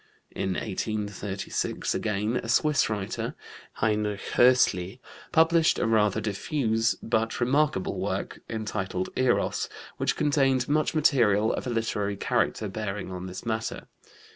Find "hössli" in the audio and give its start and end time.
4.33-4.99